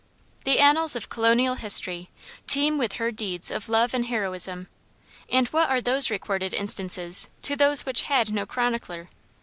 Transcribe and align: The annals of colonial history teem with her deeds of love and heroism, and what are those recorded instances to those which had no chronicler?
The 0.45 0.57
annals 0.57 0.95
of 0.95 1.09
colonial 1.09 1.53
history 1.53 2.09
teem 2.47 2.79
with 2.79 2.93
her 2.93 3.11
deeds 3.11 3.51
of 3.51 3.69
love 3.69 3.93
and 3.93 4.07
heroism, 4.07 4.67
and 5.29 5.47
what 5.49 5.69
are 5.69 5.79
those 5.79 6.09
recorded 6.09 6.55
instances 6.55 7.29
to 7.43 7.55
those 7.55 7.85
which 7.85 8.01
had 8.09 8.31
no 8.33 8.47
chronicler? 8.47 9.11